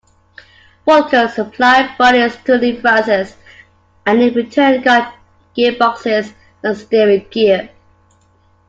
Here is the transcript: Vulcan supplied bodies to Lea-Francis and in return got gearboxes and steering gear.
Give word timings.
Vulcan 0.83 1.29
supplied 1.29 1.95
bodies 1.95 2.35
to 2.45 2.55
Lea-Francis 2.55 3.35
and 4.07 4.19
in 4.19 4.33
return 4.33 4.81
got 4.81 5.13
gearboxes 5.55 6.33
and 6.63 6.75
steering 6.75 7.27
gear. 7.29 7.69